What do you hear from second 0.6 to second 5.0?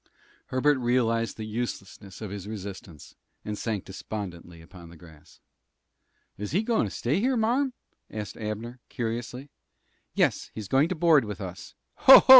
realized the uselessness of his resistance, and sank despondently upon the